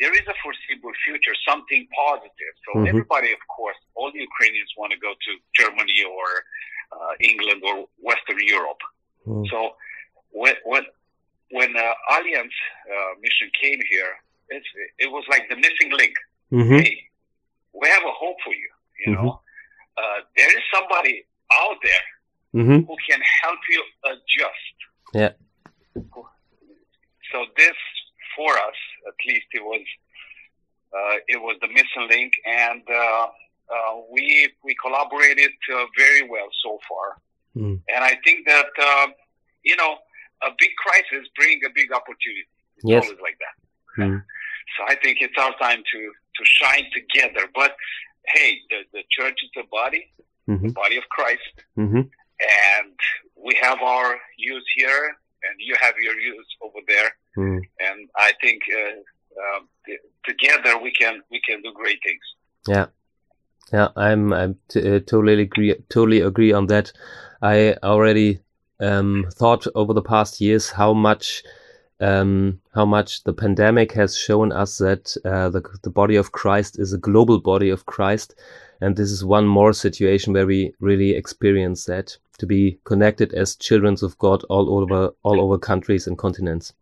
there 0.00 0.12
is 0.20 0.26
a 0.34 0.36
foreseeable 0.42 0.92
future, 1.04 1.34
something 1.50 1.82
positive. 2.04 2.54
So 2.64 2.70
Mhm. 2.74 2.88
everybody, 2.92 3.30
of 3.38 3.42
course, 3.56 3.78
all 3.94 4.10
the 4.12 4.22
Ukrainians 4.30 4.70
want 4.76 4.90
to 4.92 4.98
go 5.06 5.12
to 5.26 5.30
Germany 5.60 6.02
or 6.04 6.26
uh, 6.96 7.14
England 7.30 7.60
or 7.68 7.88
Western 8.08 8.40
Europe. 8.56 8.82
Mm. 9.26 9.44
So 9.50 9.58
when, 10.30 10.56
when 10.64 10.84
when 11.58 11.70
uh, 11.76 11.94
Alliance 12.16 12.56
uh, 12.92 13.12
mission 13.24 13.48
came 13.62 13.80
here, 13.94 14.12
it 15.04 15.10
was 15.16 15.24
like 15.28 15.44
the 15.48 15.56
missing 15.56 15.90
link. 16.00 16.14
Mm-hmm. 16.52 16.78
Hey, 16.78 16.98
we 17.72 17.88
have 17.88 18.02
a 18.04 18.12
hope 18.12 18.36
for 18.44 18.54
you. 18.54 18.70
You 19.06 19.12
Mhm. 19.12 19.24
know, 19.24 19.40
uh, 19.98 20.18
there 20.36 20.50
is 20.56 20.62
somebody 20.74 21.24
out 21.60 21.76
there 21.82 22.06
Mm-hmm. 22.54 22.86
who 22.86 22.96
can 23.08 23.20
help 23.42 23.58
you 23.68 23.82
adjust. 24.04 24.74
Yeah. 25.12 25.32
So 27.32 27.44
this, 27.56 27.76
for 28.36 28.50
us, 28.52 28.78
at 29.08 29.14
least, 29.26 29.46
it 29.52 29.62
was 29.64 29.82
uh, 30.96 31.16
it 31.28 31.40
was 31.42 31.56
the 31.60 31.68
missing 31.68 32.06
link, 32.08 32.32
and 32.46 32.82
uh, 32.88 33.26
uh, 33.74 33.92
we 34.10 34.48
we 34.64 34.74
collaborated 34.80 35.50
uh, 35.74 35.84
very 35.98 36.22
well 36.28 36.48
so 36.62 36.78
far. 36.88 37.20
Mm. 37.56 37.80
And 37.94 38.04
I 38.04 38.16
think 38.24 38.46
that 38.46 38.70
uh, 38.80 39.08
you 39.64 39.76
know 39.76 39.98
a 40.42 40.50
big 40.58 40.70
crisis 40.76 41.28
brings 41.36 41.62
a 41.66 41.70
big 41.74 41.92
opportunity. 41.92 42.46
It's 42.76 42.84
Yes. 42.88 43.04
always 43.04 43.20
like 43.20 43.38
that. 43.44 44.02
Mm. 44.04 44.24
So 44.76 44.82
I 44.88 44.96
think 44.96 45.18
it's 45.20 45.38
our 45.38 45.54
time 45.58 45.82
to 45.92 46.12
to 46.38 46.44
shine 46.44 46.86
together. 46.98 47.44
But 47.54 47.72
hey, 48.34 48.58
the 48.70 48.78
the 48.92 49.02
church 49.10 49.38
is 49.44 49.50
a 49.64 49.66
body, 49.68 50.02
Mm-hmm. 50.48 50.70
body 50.70 50.96
of 50.96 51.04
Christ 51.08 51.54
Mm-hmm. 51.76 52.02
and 52.78 52.96
we 53.46 53.54
have 53.62 53.78
our 53.82 54.08
youth 54.38 54.64
here, 54.76 55.16
and 55.44 55.54
you 55.58 55.74
have 55.80 55.94
your 56.06 56.16
youth 56.26 56.46
over 56.60 56.80
there, 56.92 57.10
Mm. 57.38 57.60
and 57.86 57.98
I 58.16 58.32
think 58.42 58.60
uh, 58.80 58.96
um, 59.42 59.68
t- 59.84 59.98
together 60.24 60.72
we 60.82 60.90
can 61.00 61.14
we 61.30 61.40
can 61.46 61.62
do 61.62 61.72
great 61.72 62.00
things. 62.06 62.24
Yeah, 62.68 62.86
yeah, 63.72 63.88
I'm 63.96 64.32
I'm 64.32 64.52
t- 64.68 64.80
uh, 64.80 65.00
totally 65.00 65.42
agree 65.42 65.74
totally 65.88 66.20
agree 66.20 66.52
on 66.52 66.66
that. 66.66 66.92
I 67.42 67.74
already 67.82 68.40
um, 68.80 69.26
thought 69.38 69.66
over 69.74 69.92
the 69.94 70.02
past 70.02 70.40
years 70.40 70.70
how 70.70 70.94
much 70.94 71.42
um, 72.00 72.60
how 72.74 72.84
much 72.84 73.24
the 73.24 73.32
pandemic 73.32 73.92
has 73.92 74.16
shown 74.16 74.52
us 74.52 74.78
that 74.78 75.16
uh, 75.24 75.48
the 75.48 75.62
the 75.82 75.90
body 75.90 76.16
of 76.16 76.32
Christ 76.32 76.78
is 76.78 76.92
a 76.92 76.98
global 76.98 77.40
body 77.40 77.70
of 77.70 77.86
Christ, 77.86 78.34
and 78.80 78.96
this 78.96 79.10
is 79.10 79.24
one 79.24 79.46
more 79.46 79.72
situation 79.72 80.32
where 80.32 80.46
we 80.46 80.74
really 80.80 81.10
experience 81.12 81.86
that 81.86 82.16
to 82.38 82.46
be 82.46 82.78
connected 82.84 83.32
as 83.32 83.56
children 83.56 83.96
of 84.02 84.18
God 84.18 84.44
all 84.44 84.78
over 84.78 85.14
all 85.22 85.40
over 85.40 85.58
countries 85.58 86.06
and 86.06 86.18
continents. 86.18 86.74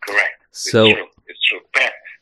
Correct. 0.00 0.42
It's 0.50 0.70
So 0.70 0.92
true. 0.92 1.06
It's 1.26 1.42
true. 1.48 1.60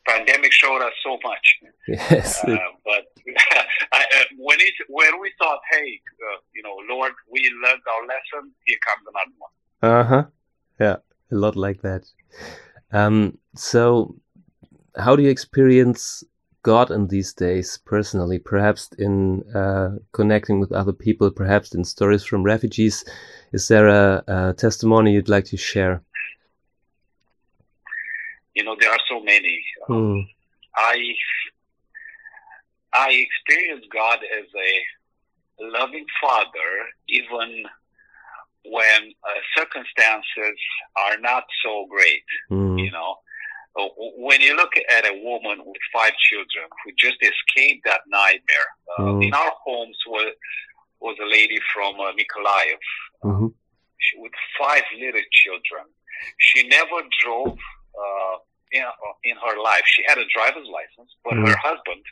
Pandemic 0.07 0.53
showed 0.53 0.83
us 0.83 0.93
so 1.03 1.19
much, 1.25 1.61
yes, 1.89 2.45
uh, 2.45 2.57
but 2.85 3.07
I, 3.93 4.01
uh, 4.03 4.25
when 4.37 4.59
it 4.61 4.75
when 4.91 5.19
we 5.19 5.33
thought, 5.39 5.61
hey, 5.73 5.99
uh, 6.29 6.41
you 6.55 6.63
know, 6.63 6.77
Lord, 6.91 7.13
we 7.31 7.41
learned 7.65 7.81
our 7.91 8.03
lesson. 8.07 8.53
Here 8.67 8.77
comes 8.87 9.07
another 9.09 9.33
one. 9.39 9.51
Uh 9.91 10.05
huh. 10.05 10.25
Yeah, 10.79 10.97
a 11.31 11.35
lot 11.35 11.57
like 11.57 11.83
that. 11.83 12.05
Um, 12.93 13.39
so, 13.55 14.17
how 14.97 15.17
do 15.17 15.23
you 15.23 15.31
experience 15.31 16.23
God 16.63 16.91
in 16.91 17.09
these 17.09 17.33
days 17.33 17.79
personally? 17.85 18.39
Perhaps 18.39 18.91
in 18.99 19.43
uh, 19.55 19.97
connecting 20.13 20.61
with 20.61 20.73
other 20.73 20.93
people, 20.93 21.31
perhaps 21.31 21.75
in 21.75 21.85
stories 21.85 22.25
from 22.25 22.43
refugees. 22.43 23.05
Is 23.53 23.69
there 23.69 23.89
a, 23.89 24.25
a 24.27 24.55
testimony 24.55 25.13
you'd 25.13 25.29
like 25.29 25.47
to 25.47 25.57
share? 25.57 26.03
You 28.55 28.65
know, 28.65 28.77
there 28.79 28.91
are 28.91 29.01
so 29.09 29.21
many. 29.21 29.65
Hmm. 29.87 30.21
I 30.77 31.15
I 32.95 33.11
experience 33.11 33.85
God 33.93 34.19
as 34.39 34.47
a 34.55 35.69
loving 35.79 36.07
father, 36.21 36.71
even 37.09 37.65
when 38.65 39.13
uh, 39.29 39.41
circumstances 39.57 40.59
are 40.97 41.19
not 41.19 41.45
so 41.65 41.87
great. 41.91 42.25
Hmm. 42.49 42.79
You 42.79 42.91
know, 42.91 43.17
Uh, 43.77 43.89
when 44.29 44.41
you 44.41 44.55
look 44.55 44.75
at 44.97 45.05
a 45.05 45.15
woman 45.29 45.59
with 45.67 45.83
five 45.93 46.15
children 46.31 46.67
who 46.85 46.93
just 46.97 47.19
escaped 47.31 47.83
that 47.85 48.03
nightmare, 48.07 48.69
uh, 48.93 49.03
Mm. 49.11 49.25
in 49.27 49.35
our 49.35 49.53
homes 49.65 49.99
was 50.07 50.31
was 51.01 51.17
a 51.19 51.29
lady 51.39 51.59
from 51.73 51.93
uh, 51.99 52.13
Mykolaiv 52.19 52.79
Mhm. 53.25 53.53
she, 54.03 54.13
with 54.25 54.33
five 54.57 54.85
little 55.03 55.27
children. 55.43 55.85
She 56.39 56.59
never 56.69 56.99
drove 57.23 57.59
uh, 58.03 58.37
in, 58.71 58.85
in 59.31 59.37
her 59.45 59.57
life. 59.71 59.85
She 59.95 60.03
had 60.09 60.19
a 60.19 60.27
driver's 60.37 60.69
license, 60.79 61.11
but 61.25 61.35
Mhm. 61.35 61.47
her 61.49 61.57
husband 61.69 62.05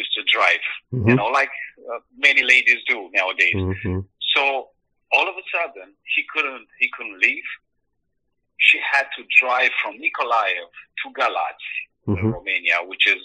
used 0.00 0.12
to 0.18 0.22
drive. 0.34 0.64
You 0.90 0.98
Mhm. 1.14 1.16
know, 1.18 1.30
like 1.40 1.54
uh, 1.90 2.00
many 2.26 2.42
ladies 2.42 2.80
do 2.92 2.98
nowadays. 3.18 3.54
Mhm. 3.54 4.08
So 4.34 4.42
all 4.44 4.58
of 4.58 4.66
a 4.66 4.71
sudden, 5.62 5.88
he 6.14 6.22
couldn't 6.32 6.68
he 6.78 6.88
couldn't 6.96 7.18
leave. 7.26 7.48
She 8.56 8.78
had 8.92 9.06
to 9.16 9.22
drive 9.40 9.70
from 9.82 9.94
Nikolaev 10.02 10.68
to 11.00 11.06
Galați, 11.20 11.72
Mhm. 12.06 12.30
Romania, 12.32 12.78
which 12.90 13.06
is, 13.14 13.22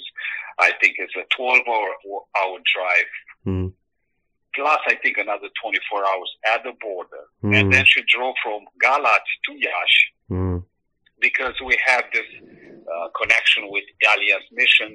I 0.67 0.69
think, 0.79 0.93
is 1.05 1.13
a 1.15 1.25
12 1.35 1.67
hour, 1.67 1.91
hour 2.39 2.57
drive. 2.73 3.11
Mhm. 3.45 3.67
Plus, 4.53 4.81
I 4.87 4.95
think 5.01 5.17
another 5.17 5.49
24 5.61 6.01
hours 6.09 6.31
at 6.53 6.63
the 6.63 6.73
border. 6.85 7.25
Mhm. 7.43 7.53
And 7.57 7.65
then 7.73 7.85
she 7.85 8.01
drove 8.13 8.35
from 8.43 8.61
Galați 8.85 9.33
to 9.45 9.51
Iași 9.65 10.03
Mhm. 10.31 10.57
because 11.19 11.55
we 11.69 11.75
have 11.89 12.05
this 12.15 12.29
uh, 12.93 13.09
connection 13.21 13.63
with 13.73 13.85
Dalia's 14.03 14.47
Mission. 14.51 14.91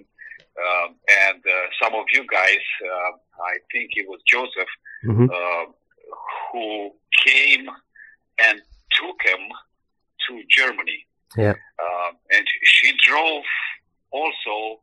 Um, 0.64 0.88
and 1.26 1.40
uh, 1.56 1.66
some 1.80 1.94
of 2.00 2.06
you 2.14 2.22
guys, 2.38 2.64
uh, 2.90 3.10
I 3.52 3.54
think 3.72 3.88
it 4.00 4.06
was 4.12 4.20
Joseph, 4.32 4.72
Mhm. 5.10 5.26
uh, 5.38 5.64
who 6.50 6.64
came 7.26 7.66
and 8.42 8.60
took 9.00 9.18
him 9.24 9.40
to 10.28 10.42
Germany. 10.48 11.06
Yeah. 11.36 11.54
Uh, 11.78 12.10
and 12.34 12.46
she 12.64 12.92
drove 13.06 13.44
also 14.10 14.80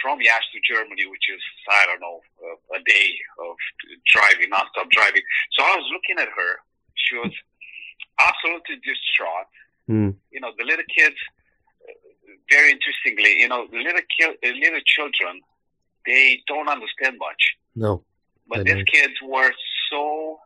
from 0.00 0.18
Iași 0.20 0.46
to 0.52 0.74
Germany, 0.74 1.04
which 1.06 1.26
is, 1.34 1.40
I 1.68 1.86
don't 1.86 2.00
know, 2.00 2.20
a, 2.44 2.76
a 2.78 2.82
day 2.84 3.10
of 3.38 3.56
driving, 4.12 4.50
nonstop 4.50 4.90
driving. 4.90 5.22
So 5.52 5.64
I 5.64 5.76
was 5.76 5.86
looking 5.92 6.18
at 6.22 6.28
her. 6.28 6.52
She 6.94 7.16
was 7.16 7.32
absolutely 8.28 8.76
distraught. 8.76 9.50
Mhm. 9.88 10.16
You 10.30 10.40
know, 10.40 10.52
the 10.58 10.64
little 10.64 10.84
kids, 10.96 11.16
uh, 11.88 11.92
very 12.48 12.70
interestingly, 12.72 13.40
you 13.40 13.48
know, 13.48 13.66
the 13.70 13.78
little, 13.78 14.00
ki- 14.16 14.38
uh, 14.44 14.48
little 14.64 14.80
children, 14.86 15.40
they 16.06 16.42
don't 16.46 16.68
understand 16.68 17.16
much. 17.18 17.42
No. 17.74 18.04
But 18.48 18.64
these 18.64 18.84
kids 18.84 19.14
were 19.22 19.52
so 19.90 20.40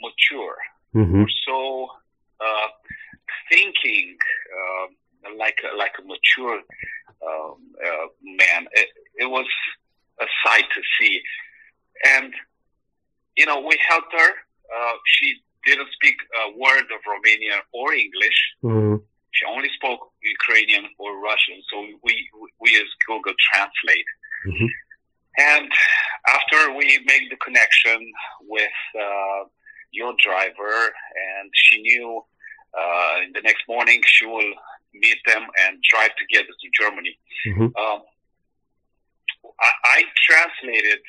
mature, 0.00 0.56
Mhm. 0.94 1.22
were 1.22 1.34
so 1.46 1.88
uh, 2.40 2.68
thinking 3.50 4.16
uh, 4.58 4.86
like 5.36 5.58
a, 5.70 5.76
like 5.76 5.92
a 5.98 6.02
mature 6.02 6.60
um, 7.26 7.56
uh, 7.84 8.06
man. 8.22 8.68
It, 8.72 8.88
it 9.16 9.26
was 9.26 9.46
a 10.20 10.26
sight 10.44 10.64
to 10.74 10.80
see, 10.98 11.22
and 12.16 12.32
you 13.36 13.46
know 13.46 13.60
we 13.60 13.76
helped 13.88 14.12
her. 14.12 14.30
Uh, 14.76 14.92
she 15.06 15.40
didn't 15.64 15.88
speak 15.92 16.16
a 16.44 16.50
word 16.58 16.86
of 16.94 17.00
Romanian 17.12 17.60
or 17.72 17.92
English. 17.92 18.38
Mhm. 18.62 19.02
She 19.32 19.44
only 19.44 19.68
spoke 19.78 20.00
Ukrainian 20.22 20.84
or 20.98 21.10
Russian, 21.20 21.58
so 21.70 21.76
we 22.02 22.14
we 22.60 22.70
used 22.70 22.94
Google 23.06 23.34
Translate. 23.48 24.10
Mhm. 24.46 24.68
And 25.38 25.70
after 26.36 26.72
we 26.72 26.86
make 27.04 27.24
the 27.32 27.36
connection 27.36 27.98
with 28.54 28.78
uh, 29.06 29.42
your 29.92 30.14
driver, 30.22 30.86
and 30.86 31.50
she 31.54 31.80
knew 31.82 32.22
uh, 32.78 33.14
the 33.34 33.40
next 33.42 33.64
morning 33.68 34.00
she 34.06 34.26
will 34.26 34.52
meet 34.94 35.18
them 35.26 35.42
and 35.66 35.78
drive 35.90 36.10
together 36.16 36.48
to 36.60 36.68
Germany. 36.80 37.18
Mhm. 37.46 37.72
Um, 37.78 38.02
I, 39.60 39.70
I 39.84 40.02
translated 40.26 41.00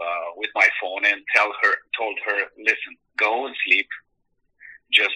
uh, 0.00 0.26
with 0.36 0.50
my 0.54 0.68
phone 0.80 1.04
and 1.06 1.22
tell 1.34 1.50
her, 1.62 1.74
told 1.96 2.18
her, 2.26 2.38
listen, 2.58 2.96
go 3.16 3.46
and 3.46 3.54
sleep, 3.66 3.86
just 4.92 5.14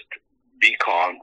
be 0.59 0.75
calm. 0.75 1.17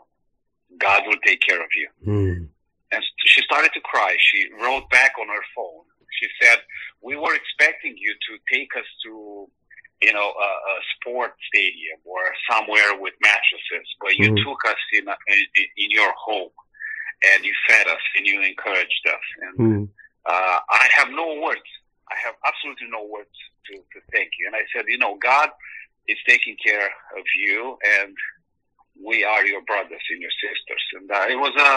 God 0.79 1.03
will 1.07 1.19
take 1.25 1.41
care 1.41 1.61
of 1.63 1.69
you. 1.75 1.89
Mhm. 2.07 2.49
And 2.93 3.05
she 3.25 3.43
started 3.43 3.71
to 3.75 3.81
cry. 3.81 4.17
She 4.21 4.49
wrote 4.63 4.89
back 4.91 5.13
on 5.21 5.29
her 5.29 5.45
phone. 5.55 5.85
She 6.21 6.29
said, 6.41 6.59
"We 7.03 7.17
were 7.17 7.35
expecting 7.35 7.95
you 7.97 8.15
to 8.15 8.39
take 8.53 8.75
us 8.77 8.87
to, 9.05 9.11
you 10.07 10.13
know, 10.17 10.29
a, 10.49 10.51
a 10.73 10.77
sport 10.95 11.33
stadium 11.51 11.99
or 12.05 12.23
somewhere 12.51 12.91
with 13.05 13.15
mattresses, 13.29 13.87
but 14.03 14.13
you 14.21 14.29
Mhm. 14.31 14.43
took 14.45 14.61
us 14.73 14.83
in, 14.99 15.05
a, 15.15 15.17
in 15.35 15.65
in 15.83 15.89
your 15.99 16.13
home, 16.27 16.53
and 17.31 17.39
you 17.47 17.55
fed 17.69 17.87
us 17.97 18.05
and 18.17 18.23
you 18.31 18.37
encouraged 18.53 19.05
us. 19.17 19.27
And 19.45 19.55
Mhm. 19.65 19.85
uh, 20.33 20.59
I 20.83 20.85
have 20.99 21.11
no 21.23 21.27
words. 21.47 21.71
I 22.15 22.17
have 22.27 22.37
absolutely 22.51 22.89
no 22.99 23.03
words 23.17 23.37
to, 23.67 23.73
to 23.93 23.99
thank 24.13 24.31
you. 24.39 24.45
And 24.49 24.55
I 24.63 24.65
said, 24.73 24.85
you 24.95 24.99
know, 25.05 25.15
God 25.33 25.49
is 26.13 26.19
taking 26.33 26.57
care 26.69 26.87
of 27.19 27.25
you, 27.45 27.59
and 27.99 28.13
we 29.09 29.17
are 29.33 29.45
your 29.53 29.63
brothers 29.71 30.05
and 30.13 30.21
your 30.25 30.35
sisters. 30.45 30.85
And 30.97 31.07
uh, 31.19 31.27
it 31.35 31.39
was 31.47 31.55
a 31.71 31.73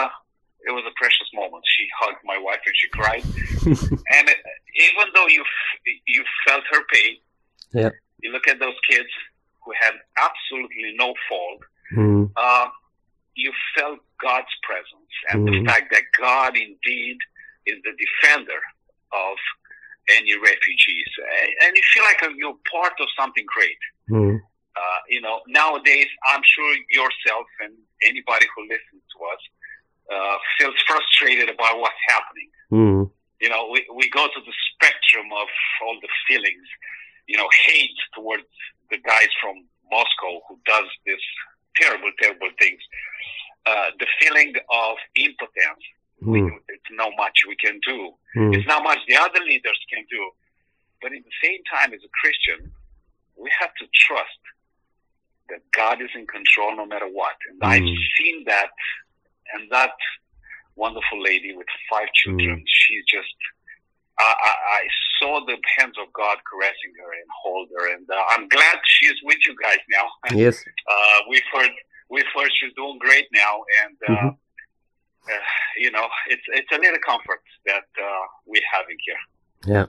it 0.68 0.72
was 0.78 0.84
a 0.86 0.94
precious 1.02 1.30
moment. 1.40 1.64
She 1.74 1.84
hugged 2.00 2.22
my 2.32 2.38
wife 2.46 2.62
and 2.68 2.76
she 2.80 2.88
cried. 2.98 3.24
and 4.16 4.24
it, 4.32 4.38
even 4.88 5.06
though 5.14 5.26
you 5.36 5.42
f- 5.42 6.00
you 6.14 6.22
felt 6.46 6.64
her 6.72 6.82
pain, 6.94 7.14
Yeah. 7.80 7.90
You 8.22 8.32
look 8.32 8.48
at 8.48 8.58
those 8.58 8.78
kids 8.88 9.08
who 9.64 9.72
had 9.80 9.94
absolutely 10.20 10.94
no 10.96 11.14
fault, 11.28 11.60
mm. 11.96 12.30
uh, 12.36 12.66
you 13.34 13.52
felt 13.76 13.98
God's 14.20 14.54
presence 14.62 15.14
and 15.30 15.48
mm. 15.48 15.52
the 15.52 15.70
fact 15.70 15.92
that 15.92 16.04
God 16.18 16.56
indeed 16.56 17.18
is 17.66 17.76
the 17.84 17.92
defender 17.92 18.60
of 19.12 19.36
any 20.10 20.34
refugees, 20.34 21.06
and 21.62 21.76
you 21.76 21.82
feel 21.94 22.02
like 22.02 22.18
you're 22.36 22.56
part 22.72 22.94
of 23.00 23.06
something 23.18 23.44
great. 23.46 23.78
Mm. 24.10 24.40
Uh, 24.74 25.00
you 25.08 25.20
know, 25.20 25.40
nowadays, 25.46 26.08
I'm 26.26 26.42
sure 26.42 26.74
yourself 26.90 27.46
and 27.60 27.74
anybody 28.02 28.46
who 28.56 28.62
listens 28.62 29.02
to 29.12 29.18
us 29.30 29.42
uh, 30.10 30.36
feels 30.58 30.74
frustrated 30.86 31.48
about 31.48 31.78
what's 31.78 32.02
happening. 32.08 32.50
Mm. 32.72 33.10
You 33.40 33.48
know, 33.48 33.68
we, 33.70 33.86
we 33.94 34.08
go 34.10 34.26
to 34.26 34.40
the 34.40 34.54
spectrum 34.74 35.26
of 35.32 35.48
all 35.84 35.96
the 36.00 36.08
feelings, 36.26 36.66
you 37.26 37.36
know, 37.36 37.48
hate 37.66 37.99
towards 38.20 38.44
the 38.90 38.98
guys 38.98 39.28
from 39.40 39.64
Moscow 39.90 40.40
who 40.48 40.58
does 40.66 40.84
this 41.06 41.20
terrible, 41.76 42.10
terrible 42.20 42.50
things. 42.58 42.80
Uh, 43.66 43.90
the 43.98 44.06
feeling 44.20 44.52
of 44.70 44.96
impotence. 45.16 45.84
Mm. 46.22 46.52
It's 46.68 46.92
not 46.92 47.12
much 47.16 47.38
we 47.48 47.56
can 47.56 47.80
do. 47.86 48.12
Mm. 48.36 48.54
It's 48.54 48.66
not 48.66 48.82
much 48.82 48.98
the 49.08 49.16
other 49.16 49.40
leaders 49.40 49.78
can 49.92 50.04
do. 50.10 50.30
But 51.00 51.12
at 51.12 51.22
the 51.24 51.36
same 51.42 51.60
time, 51.72 51.94
as 51.94 52.00
a 52.04 52.12
Christian, 52.20 52.70
we 53.36 53.50
have 53.58 53.72
to 53.80 53.86
trust 53.94 54.40
that 55.48 55.60
God 55.72 56.02
is 56.02 56.10
in 56.14 56.26
control 56.26 56.76
no 56.76 56.84
matter 56.84 57.06
what. 57.06 57.36
And 57.50 57.60
mm. 57.60 57.66
I've 57.66 57.96
seen 58.18 58.44
that, 58.46 58.70
and 59.54 59.70
that 59.70 59.96
wonderful 60.76 61.22
lady 61.22 61.54
with 61.56 61.66
five 61.90 62.08
children, 62.14 62.60
mm. 62.60 62.64
she 62.66 63.00
just, 63.08 63.34
I, 64.20 64.34
I, 64.48 64.52
I, 64.80 64.82
saw 65.18 65.44
the 65.44 65.56
hands 65.76 65.96
of 66.00 66.10
God 66.14 66.38
caressing 66.48 66.92
her 67.00 67.12
and 67.12 67.28
hold 67.42 67.68
her, 67.76 67.94
and 67.94 68.08
uh, 68.08 68.14
I'm 68.30 68.48
glad 68.48 68.78
she's 68.86 69.18
with 69.22 69.36
you 69.46 69.54
guys 69.62 69.78
now. 69.90 70.06
Yes. 70.44 70.64
uh, 70.88 71.18
we've 71.28 71.48
heard, 71.52 71.70
we've 72.08 72.30
heard 72.34 72.50
she's 72.58 72.72
doing 72.74 72.98
great 72.98 73.26
now, 73.32 73.54
and 73.84 73.96
uh, 74.08 74.12
mm-hmm. 74.12 74.28
Uh, 75.28 75.36
you 75.76 75.90
know, 75.90 76.08
it's 76.28 76.42
it's 76.48 76.72
a 76.72 76.78
little 76.78 76.98
comfort 77.04 77.42
that 77.66 77.84
uh, 77.98 78.24
we're 78.46 78.62
having 78.72 78.96
here. 79.04 79.74
Yeah. 79.74 79.86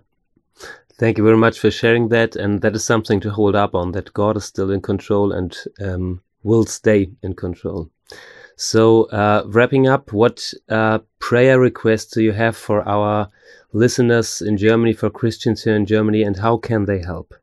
Thank 0.99 1.17
you 1.17 1.23
very 1.23 1.37
much 1.37 1.59
for 1.59 1.71
sharing 1.71 2.09
that. 2.09 2.35
And 2.35 2.61
that 2.61 2.75
is 2.75 2.83
something 2.83 3.19
to 3.21 3.31
hold 3.31 3.55
up 3.55 3.73
on 3.73 3.93
that 3.93 4.13
God 4.13 4.37
is 4.37 4.45
still 4.45 4.69
in 4.69 4.81
control 4.81 5.31
and 5.31 5.57
um, 5.81 6.21
will 6.43 6.65
stay 6.65 7.09
in 7.23 7.33
control. 7.33 7.89
So, 8.55 9.05
uh, 9.05 9.43
wrapping 9.47 9.87
up, 9.87 10.13
what 10.13 10.53
uh, 10.69 10.99
prayer 11.19 11.59
requests 11.59 12.11
do 12.11 12.21
you 12.21 12.33
have 12.33 12.55
for 12.55 12.87
our 12.87 13.29
listeners 13.73 14.41
in 14.41 14.57
Germany, 14.57 14.93
for 14.93 15.09
Christians 15.09 15.63
here 15.63 15.75
in 15.75 15.85
Germany, 15.85 16.23
and 16.23 16.37
how 16.37 16.57
can 16.57 16.85
they 16.85 17.01
help? 17.01 17.33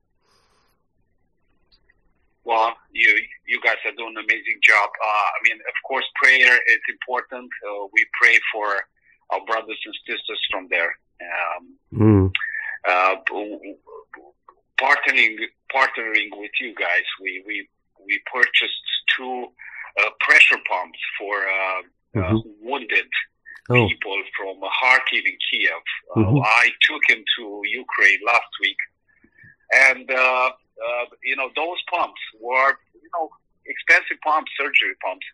Well, 2.44 2.76
you 2.92 3.14
you 3.46 3.60
guys 3.62 3.76
are 3.84 3.92
doing 3.92 4.14
an 4.16 4.24
amazing 4.24 4.60
job. 4.62 4.90
Uh, 5.02 5.28
I 5.34 5.38
mean, 5.44 5.58
of 5.58 5.76
course, 5.86 6.04
prayer 6.22 6.54
is 6.54 6.80
important. 6.88 7.50
Uh, 7.66 7.86
we 7.92 8.06
pray 8.20 8.38
for 8.52 8.66
our 9.30 9.44
brothers 9.46 9.80
and 9.84 9.94
sisters 10.06 10.40
from 10.50 10.68
there. 10.70 10.92
Um, 11.20 11.76
mm 11.92 12.32
uh, 12.86 13.16
partnering 14.80 15.36
partnering 15.74 16.28
with 16.32 16.50
you 16.60 16.74
guys, 16.74 17.04
we 17.20 17.42
we 17.46 17.68
we 18.04 18.20
purchased 18.32 18.82
two 19.16 19.46
uh, 20.00 20.10
pressure 20.20 20.58
pumps 20.68 20.98
for 21.18 21.34
uh, 21.36 22.20
uh 22.20 22.32
mm-hmm. 22.32 22.38
wounded 22.62 23.08
oh. 23.70 23.88
people 23.88 24.22
from 24.36 24.56
Kharkiv 24.60 25.24
and 25.24 25.38
Kiev. 25.50 25.82
Uh, 26.14 26.20
mm-hmm. 26.20 26.38
I 26.44 26.70
took 26.88 27.02
him 27.08 27.24
to 27.38 27.42
Ukraine 27.64 28.20
last 28.26 28.52
week, 28.60 28.80
and 29.88 30.10
uh, 30.10 30.50
you 31.22 31.36
know 31.36 31.50
those 31.54 31.80
pumps 31.90 32.20
were 32.40 32.72
you 32.94 33.10
know 33.14 33.28
expensive 33.66 34.20
pumps, 34.24 34.50
surgery 34.56 34.96
pumps. 35.04 35.26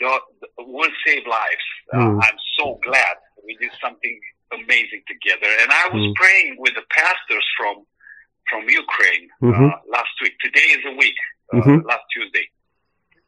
That 0.00 0.20
will 0.58 0.94
save 1.04 1.26
lives. 1.26 1.66
Mm. 1.92 2.22
I'm 2.22 2.38
so 2.56 2.78
glad 2.86 3.16
we 3.44 3.56
did 3.58 3.72
something 3.82 4.20
amazing 4.52 5.02
together. 5.08 5.50
And 5.60 5.70
I 5.72 5.84
was 5.92 6.02
mm. 6.02 6.14
praying 6.14 6.56
with 6.58 6.74
the 6.74 6.86
pastors 6.90 7.46
from 7.56 7.84
from 8.48 8.64
Ukraine 8.64 9.28
uh, 9.42 9.46
mm-hmm. 9.46 9.68
uh, 9.68 9.78
last 9.92 10.14
week. 10.22 10.32
Today 10.40 10.72
is 10.72 10.82
a 10.88 10.94
week, 10.96 11.18
uh, 11.52 11.60
mm-hmm. 11.60 11.86
last 11.86 12.06
Tuesday. 12.14 12.48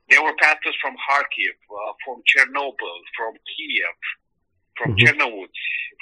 There 0.09 0.23
were 0.25 0.33
pastors 0.41 0.75
from 0.81 0.97
Kharkiv, 0.97 1.55
uh, 1.69 1.93
from 2.03 2.25
Chernobyl, 2.25 2.99
from 3.17 3.37
Kiev, 3.53 3.99
from 4.81 4.97
mm-hmm. 4.97 5.05
Chernobyl, 5.05 5.47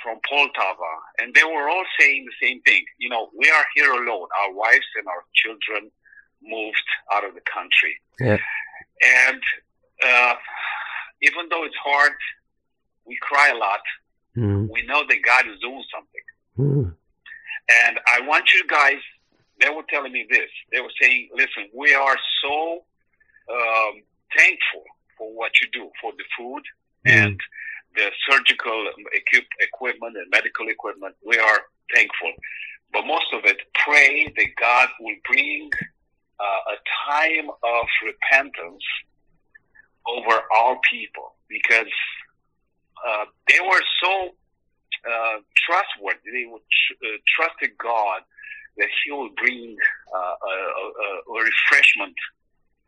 from 0.02 0.18
Poltava, 0.30 0.92
and 1.18 1.34
they 1.34 1.44
were 1.44 1.68
all 1.68 1.84
saying 1.98 2.26
the 2.26 2.46
same 2.46 2.60
thing. 2.62 2.84
You 2.98 3.08
know, 3.08 3.30
we 3.36 3.50
are 3.50 3.64
here 3.74 3.90
alone. 3.90 4.28
Our 4.42 4.52
wives 4.52 4.86
and 4.96 5.06
our 5.08 5.24
children 5.34 5.90
moved 6.42 6.88
out 7.12 7.24
of 7.24 7.34
the 7.34 7.40
country. 7.40 7.96
Yeah. 8.20 8.38
And 9.26 9.42
uh, 10.04 10.34
even 11.22 11.48
though 11.50 11.64
it's 11.64 11.76
hard, 11.82 12.12
we 13.04 13.18
cry 13.20 13.48
a 13.48 13.56
lot 13.56 13.80
Mm. 14.38 14.68
We 14.70 14.82
know 14.82 15.02
that 15.08 15.18
God 15.24 15.46
is 15.46 15.58
doing 15.60 15.84
something. 15.92 16.26
Mm. 16.58 16.94
And 17.84 18.00
I 18.14 18.20
want 18.26 18.52
you 18.54 18.66
guys, 18.66 19.00
they 19.60 19.68
were 19.68 19.82
telling 19.88 20.12
me 20.12 20.26
this. 20.30 20.48
They 20.70 20.80
were 20.80 20.92
saying, 21.00 21.30
listen, 21.34 21.68
we 21.74 21.92
are 21.94 22.16
so 22.42 22.84
um, 23.52 24.02
thankful 24.36 24.84
for 25.16 25.34
what 25.34 25.52
you 25.60 25.68
do, 25.72 25.90
for 26.00 26.12
the 26.12 26.24
food 26.36 26.62
mm. 27.06 27.10
and 27.10 27.40
the 27.98 28.10
surgical 28.30 28.86
equip- 29.12 29.58
equipment 29.60 30.16
and 30.16 30.30
medical 30.30 30.68
equipment. 30.68 31.16
We 31.26 31.36
are 31.38 31.60
thankful. 31.94 32.32
But 32.92 33.04
most 33.06 33.26
of 33.34 33.44
it, 33.44 33.58
pray 33.74 34.32
that 34.36 34.46
God 34.58 34.88
will 35.00 35.16
bring 35.26 35.70
uh, 36.40 36.74
a 36.74 36.78
time 37.10 37.50
of 37.50 37.86
repentance 38.06 38.84
over 40.06 40.40
all 40.54 40.78
people 40.88 41.34
because 41.48 41.92
uh, 43.06 43.24
they 43.48 43.58
were 43.60 43.82
so 44.02 44.30
uh, 45.06 45.38
trustworthy. 45.66 46.30
They 46.32 46.46
would 46.46 46.62
tr- 46.62 46.98
uh, 47.04 47.18
trusted 47.36 47.76
God 47.78 48.22
that 48.76 48.88
He 49.04 49.10
will 49.10 49.30
bring 49.36 49.76
uh, 50.14 50.18
a, 50.18 50.54
a, 50.54 51.34
a, 51.34 51.44
refreshment 51.44 52.16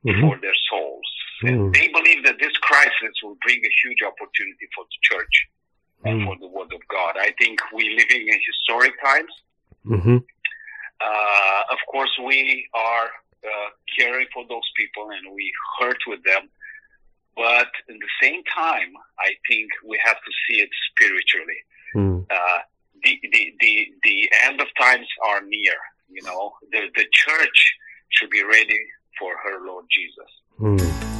mm-hmm. 0.07 0.21
for 0.21 0.39
their 0.41 0.57
souls. 0.71 1.11
Mm. 1.43 1.73
they 1.73 1.89
believe 1.89 2.25
that 2.25 2.37
this 2.39 2.53
crisis 2.61 3.15
will 3.23 3.37
bring 3.43 3.59
a 3.59 3.73
huge 3.83 4.03
opportunity 4.05 4.69
for 4.75 4.85
the 4.85 4.99
church 5.03 5.49
mm. 6.05 6.11
and 6.11 6.25
for 6.25 6.37
the 6.39 6.49
Word 6.49 6.73
of 6.73 6.81
God. 6.89 7.17
I 7.19 7.33
think 7.39 7.61
we're 7.73 7.97
living 7.97 8.29
in 8.29 8.39
historic 8.47 8.93
times. 9.03 9.33
Mm-hmm. 9.87 10.17
Uh, 11.01 11.63
of 11.73 11.79
course, 11.91 12.11
we 12.27 12.69
are 12.75 13.09
uh, 13.45 13.71
caring 13.99 14.27
for 14.35 14.45
those 14.49 14.69
people 14.77 15.11
and 15.11 15.35
we 15.35 15.51
hurt 15.81 15.99
with 16.07 16.23
them. 16.25 16.49
But 17.37 17.73
at 17.89 17.97
the 17.99 18.13
same 18.21 18.43
time, 18.45 18.93
I 19.19 19.33
think 19.49 19.71
we 19.87 19.99
have 20.05 20.17
to 20.17 20.33
see 20.47 20.61
it 20.61 20.69
spiritually. 20.91 21.61
Mm. 21.95 22.27
Uh, 22.31 22.59
the, 23.03 23.19
the, 23.33 23.55
the, 23.61 23.87
the 24.03 24.31
end 24.45 24.61
of 24.61 24.67
times 24.79 25.07
are 25.27 25.41
near. 25.41 25.73
You 26.11 26.23
know, 26.25 26.53
the, 26.71 26.89
the 26.97 27.07
church 27.13 27.75
should 28.11 28.31
be 28.31 28.43
ready 28.43 28.79
for 29.19 29.33
her 29.43 29.65
Lord 29.65 29.87
Jesus. 29.91 30.31
Mm. 30.61 31.20